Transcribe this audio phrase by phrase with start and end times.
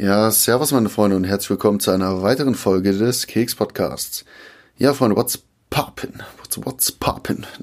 [0.00, 4.24] Ja, servus meine Freunde und herzlich willkommen zu einer weiteren Folge des Keks Podcasts.
[4.76, 5.40] Ja, Freunde, what's
[5.70, 6.22] poppin?
[6.38, 7.44] What's, what's poppin?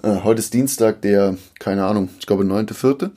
[0.00, 3.10] Äh, heute ist Dienstag, der, keine Ahnung, ich glaube, neunte, vierte.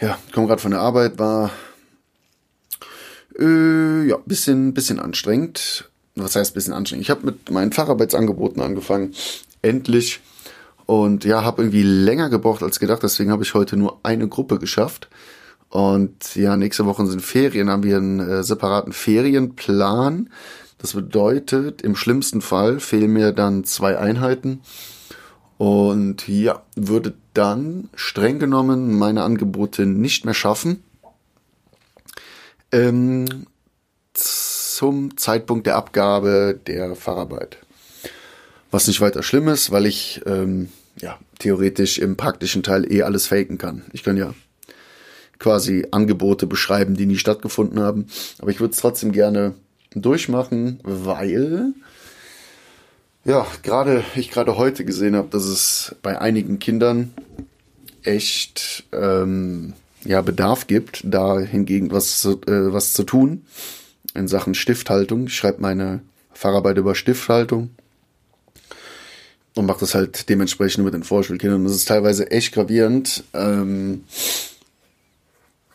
[0.00, 1.50] Ja, komme gerade von der Arbeit, war
[3.38, 5.90] äh, ja, bisschen, bisschen anstrengend.
[6.14, 7.02] Was heißt bisschen anstrengend?
[7.02, 9.12] Ich habe mit meinen Facharbeitsangeboten angefangen.
[9.60, 10.20] Endlich.
[10.86, 13.02] Und ja, habe irgendwie länger gebraucht als gedacht.
[13.02, 15.10] Deswegen habe ich heute nur eine Gruppe geschafft.
[15.74, 20.30] Und ja, nächste Woche sind Ferien, haben wir einen äh, separaten Ferienplan.
[20.78, 24.60] Das bedeutet, im schlimmsten Fall fehlen mir dann zwei Einheiten.
[25.58, 30.84] Und ja, würde dann streng genommen meine Angebote nicht mehr schaffen.
[32.70, 33.46] Ähm,
[34.12, 37.58] zum Zeitpunkt der Abgabe der Fahrarbeit.
[38.70, 40.68] Was nicht weiter schlimm ist, weil ich ähm,
[41.00, 43.82] ja theoretisch im praktischen Teil eh alles faken kann.
[43.92, 44.34] Ich kann ja
[45.44, 48.06] quasi Angebote beschreiben, die nie stattgefunden haben.
[48.38, 49.52] Aber ich würde es trotzdem gerne
[49.94, 51.74] durchmachen, weil
[53.26, 57.12] ja, gerade ich gerade heute gesehen habe, dass es bei einigen Kindern
[58.02, 59.74] echt ähm,
[60.06, 63.44] ja Bedarf gibt, da hingegen was zu, äh, was zu tun
[64.14, 65.26] in Sachen Stifthaltung.
[65.26, 66.00] Ich schreibe meine
[66.32, 67.68] Fahrarbeit über Stifthaltung
[69.54, 71.64] und mache das halt dementsprechend mit den Vorschulkindern.
[71.64, 73.24] Das ist teilweise echt gravierend.
[73.34, 74.04] Ähm,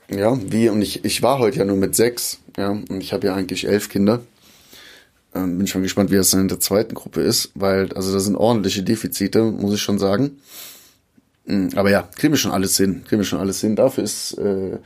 [0.09, 3.27] ja, wie und ich ich war heute ja nur mit sechs, ja, und ich habe
[3.27, 4.21] ja eigentlich elf Kinder.
[5.35, 8.19] Ähm, bin schon gespannt, wie das dann in der zweiten Gruppe ist, weil, also da
[8.19, 10.39] sind ordentliche Defizite, muss ich schon sagen.
[11.45, 13.75] Mm, aber ja, kriegen wir schon alles hin, kriegen wir schon alles hin.
[13.75, 14.79] Dafür ist, äh,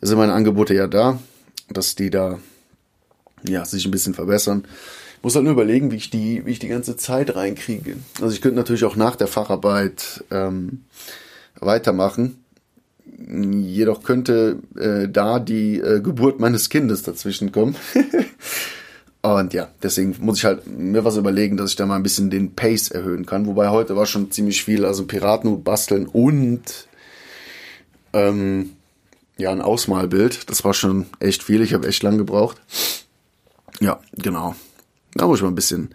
[0.00, 1.18] sind meine Angebote ja da,
[1.68, 2.38] dass die da,
[3.42, 4.64] ja, sich ein bisschen verbessern.
[5.22, 7.96] Muss halt nur überlegen, wie ich die, wie ich die ganze Zeit reinkriege.
[8.20, 10.84] Also ich könnte natürlich auch nach der Facharbeit ähm,
[11.58, 12.39] weitermachen.
[13.28, 17.76] Jedoch könnte äh, da die äh, Geburt meines Kindes dazwischen kommen.
[19.22, 22.30] Und ja, deswegen muss ich halt mir was überlegen, dass ich da mal ein bisschen
[22.30, 23.46] den Pace erhöhen kann.
[23.46, 26.88] Wobei heute war schon ziemlich viel, also Piratenhut basteln und
[28.14, 28.70] ähm,
[29.36, 30.48] ja, ein Ausmalbild.
[30.48, 31.60] Das war schon echt viel.
[31.60, 32.60] Ich habe echt lang gebraucht.
[33.80, 34.54] Ja, genau.
[35.14, 35.94] Da muss ich mal ein bisschen,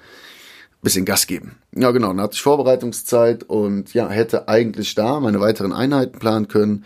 [0.84, 1.58] bisschen Gas geben.
[1.75, 2.09] Ja, genau.
[2.09, 6.85] Dann hatte ich Vorbereitungszeit und ja, hätte eigentlich da meine weiteren Einheiten planen können.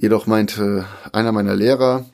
[0.00, 2.06] Jedoch meinte einer meiner Lehrer,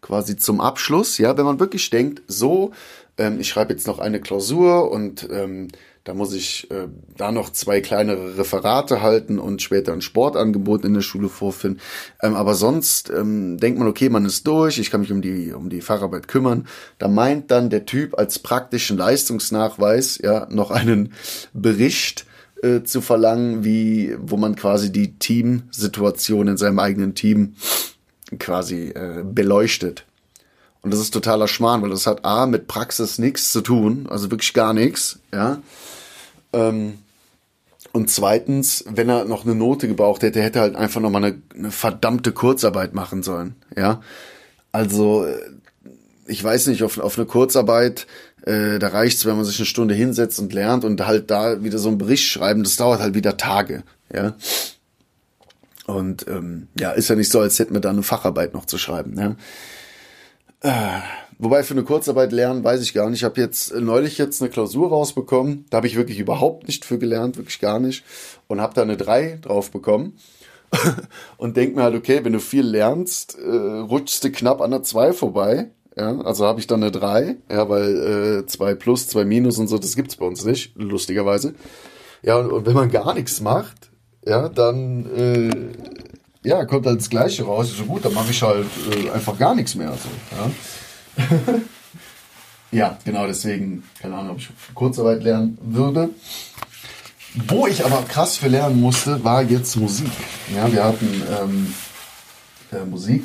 [0.00, 2.70] quasi zum Abschluss, ja, wenn man wirklich denkt, so,
[3.18, 5.68] ähm, ich schreibe jetzt noch eine Klausur und ähm,
[6.04, 10.94] da muss ich äh, da noch zwei kleinere Referate halten und später ein Sportangebot in
[10.94, 11.80] der Schule vorfinden.
[12.22, 15.52] Ähm, aber sonst ähm, denkt man, okay, man ist durch, ich kann mich um die,
[15.52, 16.68] um die Facharbeit kümmern.
[16.98, 21.12] Da meint dann der Typ als praktischen Leistungsnachweis ja noch einen
[21.52, 22.24] Bericht
[22.62, 27.54] äh, zu verlangen, wie, wo man quasi die Teamsituation in seinem eigenen Team
[28.38, 30.04] quasi äh, beleuchtet.
[30.82, 34.30] Und das ist totaler Schmarrn, weil das hat A mit Praxis nichts zu tun, also
[34.30, 35.60] wirklich gar nichts, ja.
[36.52, 36.98] Ähm,
[37.92, 41.42] und zweitens, wenn er noch eine Note gebraucht hätte, hätte er halt einfach nochmal eine,
[41.54, 44.00] eine verdammte Kurzarbeit machen sollen, ja.
[44.72, 45.38] Also, äh,
[46.30, 48.06] ich weiß nicht, auf, auf eine Kurzarbeit,
[48.46, 51.78] äh, da reicht's, wenn man sich eine Stunde hinsetzt und lernt und halt da wieder
[51.78, 53.82] so einen Bericht schreiben, das dauert halt wieder Tage,
[54.14, 54.34] ja.
[55.86, 58.78] Und ähm, ja, ist ja nicht so, als hätten wir da eine Facharbeit noch zu
[58.78, 59.18] schreiben.
[59.18, 59.36] Ja?
[60.60, 61.00] Äh,
[61.38, 63.20] wobei für eine Kurzarbeit lernen, weiß ich gar nicht.
[63.20, 65.66] Ich habe jetzt neulich jetzt eine Klausur rausbekommen.
[65.70, 68.04] Da habe ich wirklich überhaupt nicht für gelernt, wirklich gar nicht.
[68.46, 70.16] Und habe da eine 3 drauf bekommen.
[71.36, 74.84] und denk mir halt, okay, wenn du viel lernst, äh, rutschst du knapp an der
[74.84, 75.70] 2 vorbei.
[75.96, 79.68] Ja, also habe ich dann eine 3, ja, weil äh, 2 plus, 2 minus und
[79.68, 81.54] so, das gibt's bei uns nicht, lustigerweise.
[82.22, 83.90] Ja, und, und wenn man gar nichts macht,
[84.24, 87.72] ja, dann äh, ja, kommt halt das Gleiche raus.
[87.76, 89.92] So gut, dann mache ich halt äh, einfach gar nichts mehr.
[89.92, 91.60] So, ja.
[92.70, 96.10] ja, genau, deswegen, keine Ahnung, ob ich Kurzarbeit lernen würde.
[97.46, 100.10] Wo ich aber krass für lernen musste, war jetzt Musik.
[100.54, 101.74] Ja, wir hatten ähm,
[102.72, 103.24] äh, Musik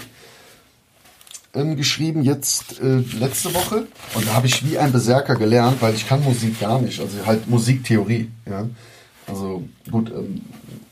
[1.55, 5.93] ähm, geschrieben jetzt äh, letzte Woche und da habe ich wie ein Berserker gelernt, weil
[5.93, 8.29] ich kann Musik gar nicht, also halt Musiktheorie.
[8.49, 8.67] Ja.
[9.27, 10.41] Also gut, ähm,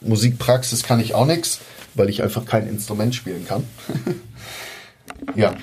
[0.02, 1.60] Musikpraxis kann ich auch nichts,
[1.94, 3.64] weil ich einfach kein Instrument spielen kann.
[5.36, 5.56] ja.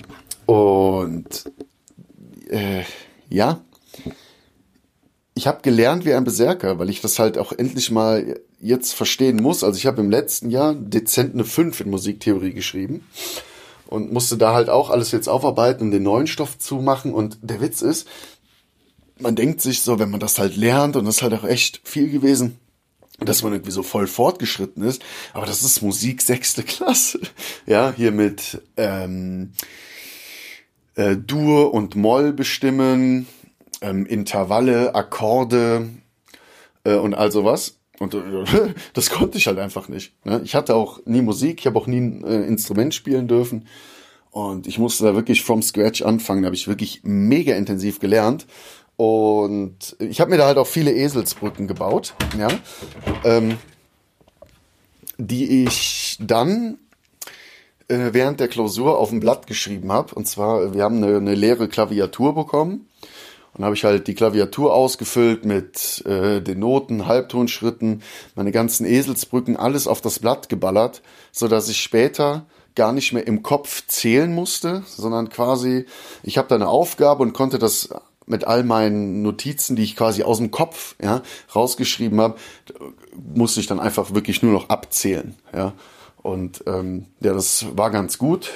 [0.46, 1.44] Und
[2.48, 2.82] äh,
[3.28, 3.60] ja,
[5.34, 9.36] ich habe gelernt wie ein Berserker, weil ich das halt auch endlich mal jetzt verstehen
[9.36, 9.64] muss.
[9.64, 13.06] Also ich habe im letzten Jahr dezent eine 5 in Musiktheorie geschrieben
[13.90, 17.12] und musste da halt auch alles jetzt aufarbeiten, um den neuen Stoff zu machen.
[17.12, 18.08] Und der Witz ist,
[19.18, 21.80] man denkt sich so, wenn man das halt lernt, und das ist halt auch echt
[21.84, 22.58] viel gewesen,
[23.18, 25.02] dass man irgendwie so voll fortgeschritten ist,
[25.34, 27.20] aber das ist Musik sechste Klasse.
[27.66, 29.52] Ja, hier mit ähm,
[30.94, 33.26] äh, Dur und Moll bestimmen,
[33.82, 35.90] ähm, Intervalle, Akkorde
[36.84, 37.79] äh, und all sowas.
[38.00, 38.20] Und äh,
[38.94, 40.12] das konnte ich halt einfach nicht.
[40.24, 40.40] Ne?
[40.42, 43.68] Ich hatte auch nie Musik, ich habe auch nie ein äh, Instrument spielen dürfen.
[44.32, 46.42] Und ich musste da wirklich from scratch anfangen.
[46.42, 48.46] Da habe ich wirklich mega intensiv gelernt.
[48.96, 52.48] Und ich habe mir da halt auch viele Eselsbrücken gebaut, ja,
[53.24, 53.56] ähm,
[55.16, 56.78] die ich dann
[57.88, 60.14] äh, während der Klausur auf dem Blatt geschrieben habe.
[60.14, 62.89] Und zwar, wir haben eine, eine leere Klaviatur bekommen.
[63.54, 68.02] Und habe ich halt die Klaviatur ausgefüllt mit äh, den Noten, Halbtonschritten,
[68.34, 71.02] meine ganzen Eselsbrücken, alles auf das Blatt geballert,
[71.32, 75.86] so dass ich später gar nicht mehr im Kopf zählen musste, sondern quasi,
[76.22, 77.90] ich habe da eine Aufgabe und konnte das
[78.26, 81.22] mit all meinen Notizen, die ich quasi aus dem Kopf ja,
[81.54, 82.36] rausgeschrieben habe,
[83.34, 85.34] musste ich dann einfach wirklich nur noch abzählen.
[85.52, 85.72] Ja.
[86.22, 88.50] Und ähm, ja, das war ganz gut.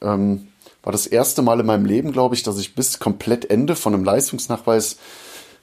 [0.00, 0.48] Ähm,
[0.86, 3.92] war das erste Mal in meinem Leben, glaube ich, dass ich bis komplett Ende von
[3.92, 4.98] einem Leistungsnachweis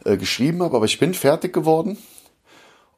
[0.03, 0.75] äh, geschrieben habe.
[0.75, 1.97] Aber ich bin fertig geworden.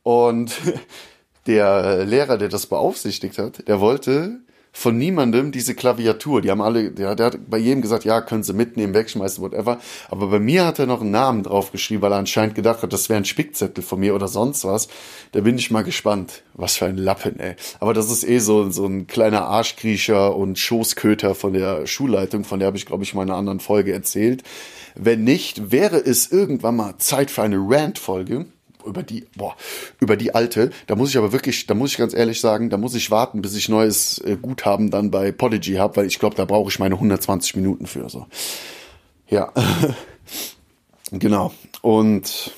[0.01, 0.51] Und
[1.45, 4.39] der Lehrer, der das beaufsichtigt hat, der wollte
[4.75, 6.42] von niemandem diese Klaviatur.
[6.42, 9.80] Die haben alle, der, der hat bei jedem gesagt, ja, können Sie mitnehmen, wegschmeißen, whatever.
[10.10, 13.07] Aber bei mir hat er noch einen Namen draufgeschrieben, weil er anscheinend gedacht hat, das
[13.07, 14.89] wäre ein Spickzettel von mir oder sonst was.
[15.31, 16.44] Da bin ich mal gespannt.
[16.54, 17.56] Was für ein Lappen, ey.
[17.80, 22.60] Aber das ist eh so, so ein kleiner Arschkriecher und Schoßköter von der Schulleitung, von
[22.60, 24.44] der habe ich, glaube ich, in einer anderen Folge erzählt.
[24.95, 28.45] Wenn nicht, wäre es irgendwann mal Zeit für eine Rant-Folge
[28.86, 29.56] über die, boah,
[30.00, 30.72] über die alte.
[30.88, 33.42] Da muss ich aber wirklich, da muss ich ganz ehrlich sagen, da muss ich warten,
[33.42, 36.80] bis ich neues äh, Guthaben dann bei Podigy habe, weil ich glaube, da brauche ich
[36.80, 38.10] meine 120 Minuten für.
[38.10, 38.28] So.
[39.28, 39.52] Ja,
[41.12, 41.54] genau.
[41.82, 42.52] Und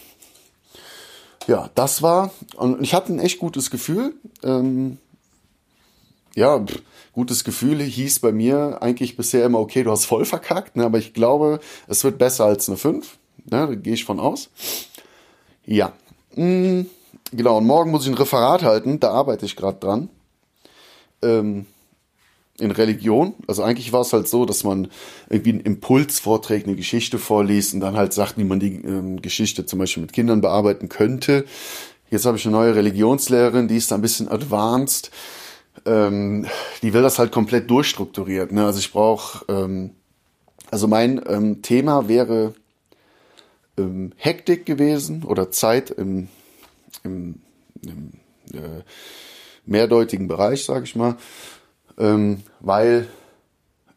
[1.48, 4.14] ja, das war, und ich hatte ein echt gutes Gefühl.
[4.44, 4.98] Ähm,
[6.36, 6.64] ja,
[7.14, 11.00] gutes Gefühl hieß bei mir eigentlich bisher immer, okay, du hast voll verkackt, ne, aber
[11.00, 13.18] ich glaube, es wird besser als eine 5.
[13.46, 14.52] Ne, da gehe ich von aus.
[15.66, 15.94] Ja,
[16.38, 16.84] Mm,
[17.32, 20.10] genau, und morgen muss ich ein Referat halten, da arbeite ich gerade dran.
[21.22, 21.66] Ähm,
[22.60, 23.36] in Religion.
[23.48, 24.90] Also eigentlich war es halt so, dass man
[25.30, 29.22] irgendwie einen Impuls vorträgt, eine Geschichte vorliest und dann halt sagt, wie man die ähm,
[29.22, 31.46] Geschichte zum Beispiel mit Kindern bearbeiten könnte.
[32.10, 35.12] Jetzt habe ich eine neue Religionslehrerin, die ist da ein bisschen advanced.
[35.86, 36.48] Ähm,
[36.82, 38.52] die will das halt komplett durchstrukturiert.
[38.52, 38.66] Ne?
[38.66, 39.92] Also ich brauche, ähm,
[40.72, 42.56] also mein ähm, Thema wäre
[43.78, 46.28] ähm, Hektik gewesen oder Zeit im,
[47.04, 47.42] im,
[47.86, 48.12] im
[48.54, 48.84] äh,
[49.66, 51.18] mehrdeutigen Bereich, sage ich mal,
[51.98, 53.08] ähm, weil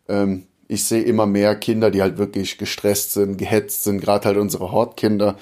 [0.09, 4.37] ähm, ich sehe immer mehr Kinder, die halt wirklich gestresst sind, gehetzt sind, gerade halt
[4.37, 5.37] unsere Hortkinder.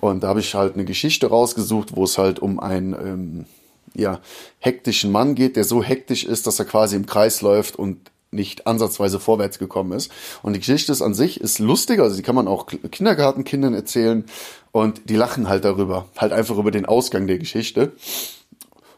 [0.00, 3.46] Und da habe ich halt eine Geschichte rausgesucht, wo es halt um einen ähm,
[3.94, 4.20] ja,
[4.58, 8.66] hektischen Mann geht, der so hektisch ist, dass er quasi im Kreis läuft und nicht
[8.66, 10.10] ansatzweise vorwärts gekommen ist.
[10.42, 14.24] Und die Geschichte ist an sich ist lustig, also die kann man auch Kindergartenkindern erzählen
[14.72, 17.92] und die lachen halt darüber, halt einfach über den Ausgang der Geschichte.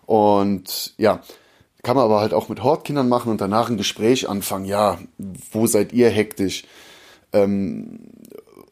[0.07, 1.23] Und ja,
[1.83, 4.67] kann man aber halt auch mit Hortkindern machen und danach ein Gespräch anfangen.
[4.67, 4.99] Ja,
[5.51, 6.65] wo seid ihr hektisch?
[7.33, 8.01] Ähm,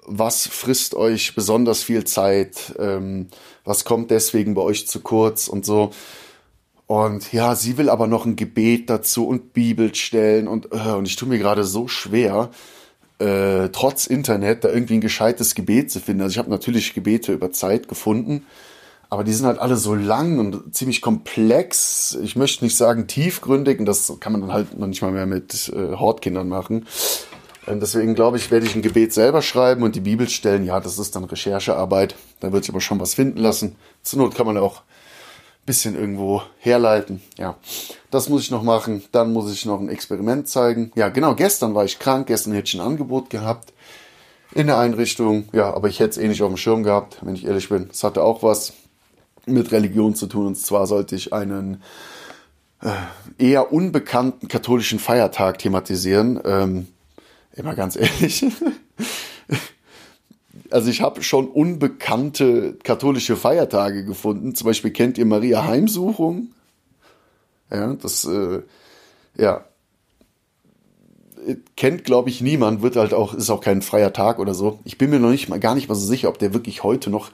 [0.06, 2.74] was frisst euch besonders viel Zeit?
[2.78, 3.28] Ähm,
[3.64, 5.92] was kommt deswegen bei euch zu kurz und so?
[6.90, 11.06] Und ja, sie will aber noch ein Gebet dazu und Bibel stellen und, äh, und
[11.06, 12.50] ich tue mir gerade so schwer,
[13.20, 16.22] äh, trotz Internet da irgendwie ein gescheites Gebet zu finden.
[16.22, 18.44] Also ich habe natürlich Gebete über Zeit gefunden,
[19.08, 22.18] aber die sind halt alle so lang und ziemlich komplex.
[22.24, 25.26] Ich möchte nicht sagen tiefgründig und das kann man dann halt noch nicht mal mehr
[25.26, 26.88] mit äh, Hortkindern machen.
[27.66, 30.64] Und deswegen glaube ich, werde ich ein Gebet selber schreiben und die Bibel stellen.
[30.64, 32.16] Ja, das ist dann Recherchearbeit.
[32.40, 33.76] Da wird sich aber schon was finden lassen.
[34.02, 34.82] Zur Not kann man auch
[35.66, 37.22] bisschen irgendwo herleiten.
[37.38, 37.56] Ja,
[38.10, 39.02] das muss ich noch machen.
[39.12, 40.92] Dann muss ich noch ein Experiment zeigen.
[40.94, 42.26] Ja, genau, gestern war ich krank.
[42.26, 43.72] Gestern hätte ich ein Angebot gehabt
[44.52, 45.48] in der Einrichtung.
[45.52, 47.88] Ja, aber ich hätte es eh nicht auf dem Schirm gehabt, wenn ich ehrlich bin.
[47.92, 48.72] Es hatte auch was
[49.46, 50.48] mit Religion zu tun.
[50.48, 51.82] Und zwar sollte ich einen
[52.82, 52.90] äh,
[53.38, 56.40] eher unbekannten katholischen Feiertag thematisieren.
[56.44, 56.88] Ähm,
[57.52, 58.44] immer ganz ehrlich.
[60.70, 64.54] also ich habe schon unbekannte katholische Feiertage gefunden.
[64.54, 66.48] Zum Beispiel kennt ihr Maria Heimsuchung?
[67.70, 68.62] Ja, das, äh,
[69.36, 69.64] ja,
[71.76, 74.78] kennt glaube ich niemand, wird halt auch, ist auch kein freier Tag oder so.
[74.84, 77.10] Ich bin mir noch nicht mal, gar nicht mal so sicher, ob der wirklich heute
[77.10, 77.30] noch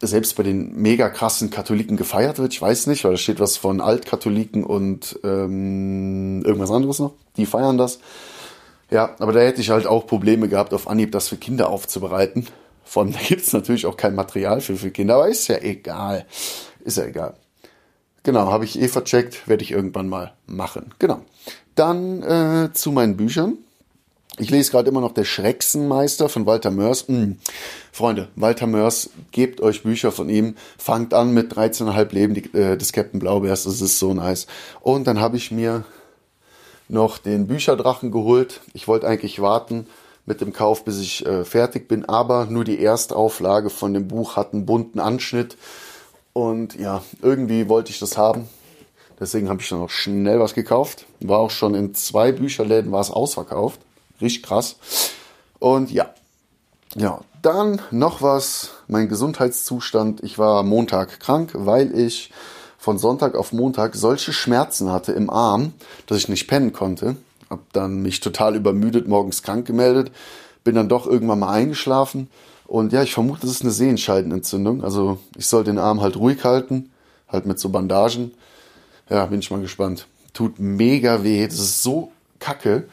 [0.00, 2.52] selbst bei den mega krassen Katholiken gefeiert wird.
[2.52, 7.14] Ich weiß nicht, weil da steht was von Altkatholiken und ähm, irgendwas anderes noch.
[7.36, 7.98] Die feiern das.
[8.90, 12.46] Ja, aber da hätte ich halt auch Probleme gehabt, auf Anhieb das für Kinder aufzubereiten.
[12.84, 16.26] Von da gibt's natürlich auch kein Material für, für Kinder, aber ist ja egal.
[16.84, 17.34] Ist ja egal.
[18.22, 20.92] Genau, habe ich eh vercheckt, werde ich irgendwann mal machen.
[20.98, 21.20] Genau.
[21.74, 23.58] Dann äh, zu meinen Büchern.
[24.38, 27.08] Ich lese gerade immer noch Der Schrecksenmeister von Walter Mörs.
[27.08, 27.38] Hm.
[27.90, 30.56] Freunde, Walter Mörs, gebt euch Bücher von ihm.
[30.76, 33.64] Fangt an mit 13,5 Leben die, äh, des Captain Blaubeers.
[33.64, 34.46] Das ist so nice.
[34.80, 35.84] Und dann habe ich mir
[36.88, 38.60] noch den Bücherdrachen geholt.
[38.72, 39.86] Ich wollte eigentlich warten
[40.24, 44.36] mit dem Kauf, bis ich äh, fertig bin, aber nur die Erstauflage von dem Buch
[44.36, 45.56] hat einen bunten Anschnitt.
[46.32, 48.48] Und ja, irgendwie wollte ich das haben.
[49.18, 51.06] Deswegen habe ich dann noch schnell was gekauft.
[51.20, 53.80] War auch schon in zwei Bücherläden war es ausverkauft.
[54.20, 54.76] Richtig krass.
[55.58, 56.10] Und ja.
[56.94, 58.72] Ja, dann noch was.
[58.88, 60.22] Mein Gesundheitszustand.
[60.22, 62.30] Ich war Montag krank, weil ich
[62.86, 65.72] von Sonntag auf Montag solche Schmerzen hatte im Arm,
[66.06, 67.16] dass ich nicht pennen konnte.
[67.50, 70.12] Hab dann mich total übermüdet morgens krank gemeldet.
[70.62, 72.28] Bin dann doch irgendwann mal eingeschlafen.
[72.64, 74.84] Und ja, ich vermute, das ist eine Sehenscheidenentzündung.
[74.84, 76.92] Also ich soll den Arm halt ruhig halten.
[77.26, 78.30] Halt mit so Bandagen.
[79.10, 80.06] Ja, bin ich mal gespannt.
[80.32, 81.44] Tut mega weh.
[81.44, 82.84] Das ist so kacke.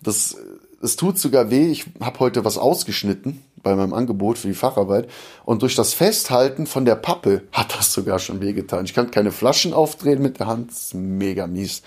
[0.00, 0.36] Das,
[0.80, 1.72] es tut sogar weh.
[1.72, 5.08] Ich habe heute was ausgeschnitten bei meinem Angebot für die Facharbeit.
[5.44, 8.84] Und durch das Festhalten von der Pappe hat das sogar schon wehgetan.
[8.84, 10.70] Ich kann keine Flaschen aufdrehen mit der Hand.
[10.92, 11.82] Mega mies.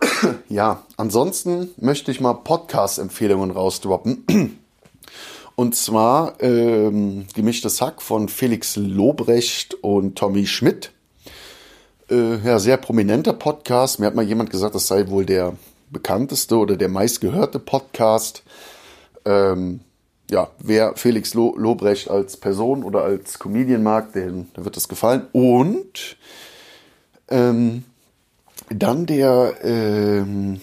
[0.48, 4.58] ja, ansonsten möchte ich mal Podcast-Empfehlungen rausdroppen.
[5.56, 10.90] Und zwar ähm, Gemischtes Hack von Felix Lobrecht und Tommy Schmidt.
[12.10, 14.00] Äh, ja, sehr prominenter Podcast.
[14.00, 15.54] Mir hat mal jemand gesagt, das sei wohl der
[15.90, 18.42] bekannteste oder der meistgehörte Podcast.
[19.26, 19.80] Ähm,
[20.30, 24.88] ja, wer Felix Lo Lobrecht als Person oder als Comedian mag, dem, dem wird das
[24.88, 25.26] gefallen.
[25.32, 26.16] Und
[27.28, 27.84] ähm,
[28.68, 30.60] dann der ähm,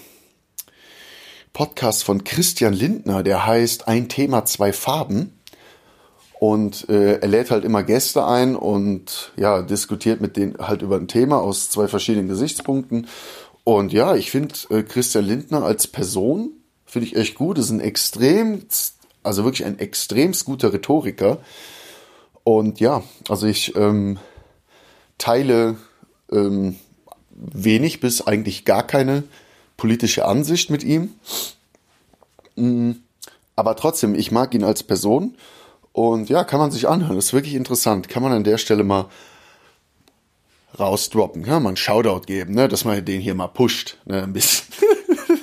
[1.51, 5.33] Podcast von Christian Lindner, der heißt Ein Thema, zwei Farben.
[6.39, 10.95] Und äh, er lädt halt immer Gäste ein und ja, diskutiert mit denen halt über
[10.95, 13.07] ein Thema aus zwei verschiedenen Gesichtspunkten.
[13.63, 16.51] Und ja, ich finde äh, Christian Lindner als Person,
[16.85, 17.57] finde ich echt gut.
[17.57, 18.67] Ist ein extrem,
[19.27, 21.39] also wirklich ein extremst guter Rhetoriker.
[22.43, 24.17] Und ja, also ich ähm,
[25.17, 25.75] teile
[26.31, 26.77] ähm,
[27.29, 29.23] wenig bis eigentlich gar keine
[29.75, 31.13] politische Ansicht mit ihm.
[32.55, 32.91] Mm,
[33.55, 35.35] aber trotzdem, ich mag ihn als Person.
[35.91, 37.15] Und ja, kann man sich anhören.
[37.15, 38.07] Das ist wirklich interessant.
[38.07, 39.09] Kann man an der Stelle mal
[40.79, 41.43] rausdroppen.
[41.43, 42.67] Kann man einen Shoutout geben, ne?
[42.67, 43.97] dass man den hier mal pusht.
[44.05, 44.23] Ne?
[44.23, 44.67] Ein bisschen.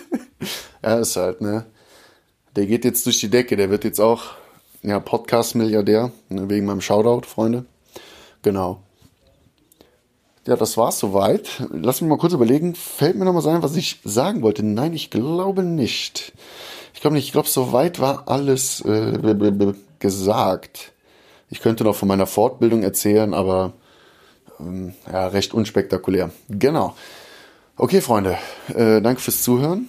[0.82, 1.66] ja, ist halt, ne?
[2.56, 3.56] Der geht jetzt durch die Decke.
[3.56, 4.34] Der wird jetzt auch
[4.82, 6.12] ja, Podcast-Milliardär.
[6.28, 6.48] Ne?
[6.48, 7.64] Wegen meinem Shoutout, Freunde.
[8.42, 8.80] Genau.
[10.46, 11.64] Ja, das war's soweit.
[11.72, 12.74] Lass mich mal kurz überlegen.
[12.74, 14.62] Fällt mir noch mal sein, was ich sagen wollte?
[14.62, 16.32] Nein, ich glaube nicht.
[16.92, 17.24] Ich glaube nicht.
[17.24, 20.92] Ich glaube, soweit war alles äh, gesagt.
[21.50, 23.72] Ich könnte noch von meiner Fortbildung erzählen, aber
[24.60, 26.30] ähm, ja, recht unspektakulär.
[26.48, 26.94] Genau.
[27.76, 28.38] Okay, Freunde.
[28.68, 29.88] Äh, danke fürs Zuhören